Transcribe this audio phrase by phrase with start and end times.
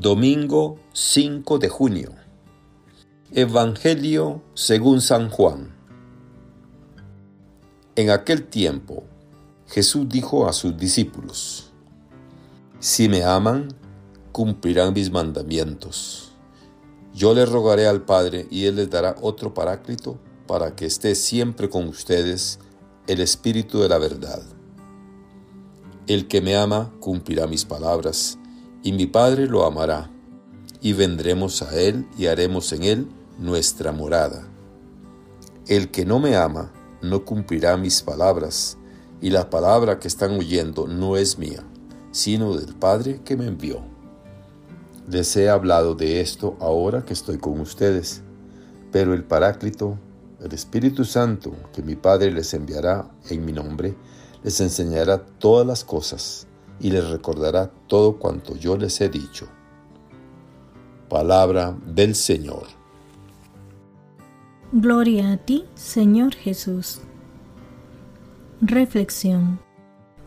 [0.00, 2.12] Domingo 5 de junio.
[3.32, 5.74] Evangelio según San Juan.
[7.96, 9.02] En aquel tiempo,
[9.66, 11.72] Jesús dijo a sus discípulos,
[12.78, 13.74] Si me aman,
[14.30, 16.30] cumplirán mis mandamientos.
[17.12, 21.68] Yo les rogaré al Padre y Él les dará otro paráclito para que esté siempre
[21.68, 22.60] con ustedes
[23.08, 24.44] el Espíritu de la verdad.
[26.06, 28.38] El que me ama cumplirá mis palabras
[28.82, 30.10] y mi Padre lo amará,
[30.80, 34.46] y vendremos a Él y haremos en Él nuestra morada.
[35.66, 38.78] El que no me ama no cumplirá mis palabras,
[39.20, 41.64] y la palabra que están oyendo no es mía,
[42.12, 43.80] sino del Padre que me envió.
[45.10, 48.22] Les he hablado de esto ahora que estoy con ustedes,
[48.92, 49.98] pero el Paráclito,
[50.40, 53.96] el Espíritu Santo, que mi Padre les enviará en mi nombre,
[54.44, 56.47] les enseñará todas las cosas
[56.80, 59.48] y les recordará todo cuanto yo les he dicho.
[61.08, 62.66] Palabra del Señor.
[64.72, 67.00] Gloria a ti, Señor Jesús.
[68.60, 69.60] Reflexión.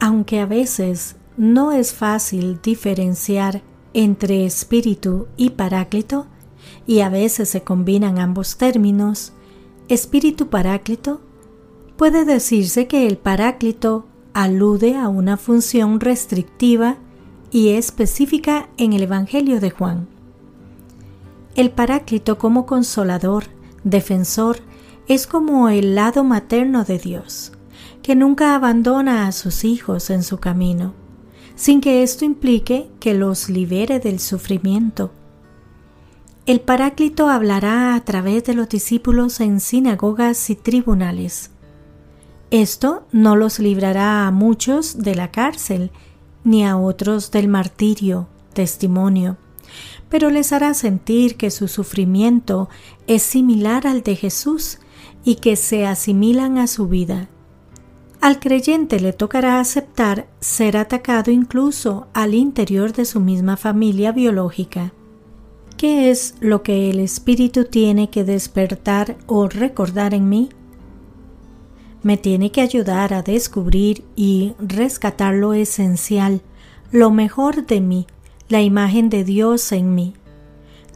[0.00, 3.62] Aunque a veces no es fácil diferenciar
[3.94, 6.26] entre espíritu y paráclito,
[6.86, 9.32] y a veces se combinan ambos términos,
[9.88, 11.20] espíritu paráclito,
[11.96, 16.96] puede decirse que el paráclito alude a una función restrictiva
[17.50, 20.08] y específica en el Evangelio de Juan.
[21.54, 23.44] El Paráclito como consolador,
[23.84, 24.58] defensor,
[25.06, 27.52] es como el lado materno de Dios,
[28.02, 30.94] que nunca abandona a sus hijos en su camino,
[31.54, 35.12] sin que esto implique que los libere del sufrimiento.
[36.46, 41.51] El Paráclito hablará a través de los discípulos en sinagogas y tribunales,
[42.52, 45.90] esto no los librará a muchos de la cárcel,
[46.44, 49.38] ni a otros del martirio, testimonio,
[50.10, 52.68] pero les hará sentir que su sufrimiento
[53.06, 54.80] es similar al de Jesús
[55.24, 57.30] y que se asimilan a su vida.
[58.20, 64.92] Al creyente le tocará aceptar ser atacado incluso al interior de su misma familia biológica.
[65.78, 70.50] ¿Qué es lo que el Espíritu tiene que despertar o recordar en mí?
[72.02, 76.42] Me tiene que ayudar a descubrir y rescatar lo esencial,
[76.90, 78.06] lo mejor de mí,
[78.48, 80.14] la imagen de Dios en mí,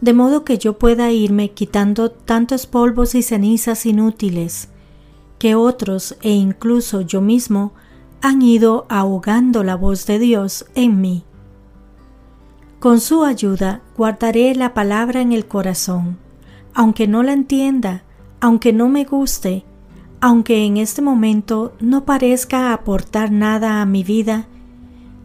[0.00, 4.68] de modo que yo pueda irme quitando tantos polvos y cenizas inútiles
[5.38, 7.72] que otros e incluso yo mismo
[8.22, 11.24] han ido ahogando la voz de Dios en mí.
[12.80, 16.18] Con su ayuda guardaré la palabra en el corazón,
[16.74, 18.04] aunque no la entienda,
[18.40, 19.64] aunque no me guste,
[20.26, 24.48] aunque en este momento no parezca aportar nada a mi vida,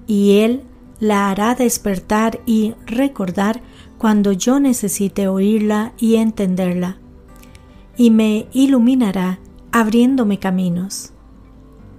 [0.05, 0.61] y Él
[0.99, 3.63] la hará despertar y recordar
[3.97, 6.99] cuando yo necesite oírla y entenderla,
[7.97, 9.39] y me iluminará
[9.71, 11.13] abriéndome caminos.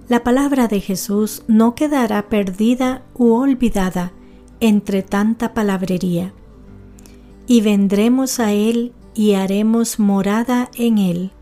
[0.07, 4.13] La palabra de Jesús no quedará perdida u olvidada
[4.61, 6.31] entre tanta palabrería.
[7.47, 11.33] Y vendremos a Él y haremos morada en Él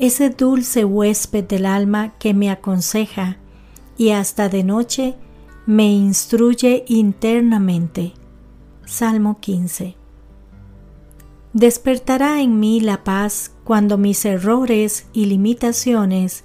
[0.00, 3.36] ese dulce huésped del alma que me aconseja
[3.98, 5.14] y hasta de noche
[5.66, 8.14] me instruye internamente.
[8.86, 9.96] Salmo 15.
[11.52, 16.44] Despertará en mí la paz cuando mis errores y limitaciones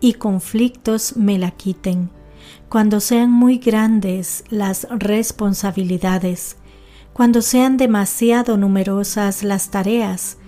[0.00, 2.08] y conflictos me la quiten,
[2.70, 6.56] cuando sean muy grandes las responsabilidades,
[7.12, 10.38] cuando sean demasiado numerosas las tareas,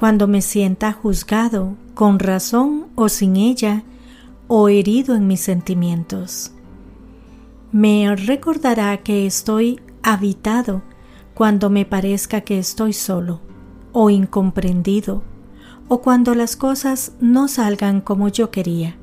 [0.00, 3.82] cuando me sienta juzgado, con razón o sin ella,
[4.48, 6.52] o herido en mis sentimientos.
[7.70, 10.80] Me recordará que estoy habitado
[11.34, 13.42] cuando me parezca que estoy solo,
[13.92, 15.22] o incomprendido,
[15.88, 18.96] o cuando las cosas no salgan como yo quería,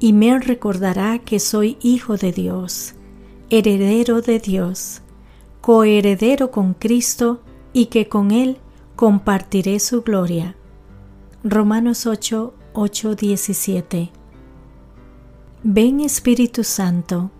[0.00, 2.94] y me recordará que soy hijo de Dios,
[3.48, 5.02] heredero de Dios,
[5.60, 8.58] coheredero con Cristo y que con Él
[8.96, 10.56] compartiré su gloria.
[11.44, 14.10] Romanos 8, 8, 17.
[15.62, 17.30] Ven Espíritu Santo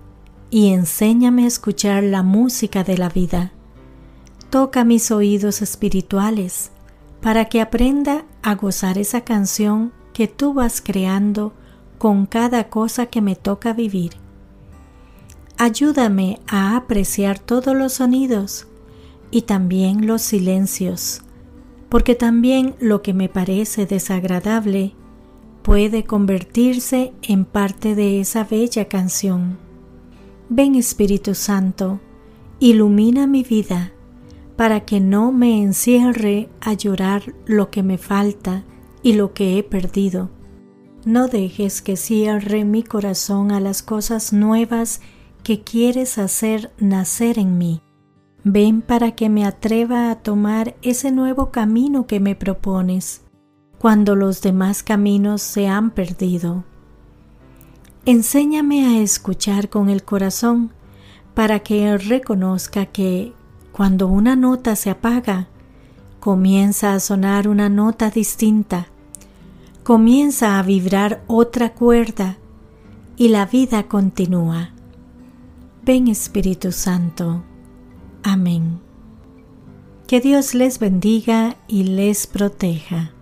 [0.50, 3.52] y enséñame a escuchar la música de la vida.
[4.50, 6.72] Toca mis oídos espirituales
[7.22, 11.54] para que aprenda a gozar esa canción que tú vas creando
[11.96, 14.12] con cada cosa que me toca vivir.
[15.56, 18.66] Ayúdame a apreciar todos los sonidos
[19.30, 21.22] y también los silencios
[21.88, 24.94] porque también lo que me parece desagradable
[25.62, 29.58] puede convertirse en parte de esa bella canción.
[30.48, 32.00] Ven Espíritu Santo,
[32.60, 33.92] ilumina mi vida,
[34.56, 38.64] para que no me encierre a llorar lo que me falta
[39.02, 40.30] y lo que he perdido.
[41.04, 45.00] No dejes que cierre mi corazón a las cosas nuevas
[45.42, 47.80] que quieres hacer nacer en mí.
[48.48, 53.22] Ven para que me atreva a tomar ese nuevo camino que me propones,
[53.80, 56.62] cuando los demás caminos se han perdido.
[58.04, 60.70] Enséñame a escuchar con el corazón
[61.34, 63.32] para que reconozca que
[63.72, 65.48] cuando una nota se apaga,
[66.20, 68.86] comienza a sonar una nota distinta,
[69.82, 72.38] comienza a vibrar otra cuerda
[73.16, 74.70] y la vida continúa.
[75.84, 77.42] Ven Espíritu Santo.
[78.26, 78.80] Amén.
[80.08, 83.12] Que Dios les bendiga y les proteja.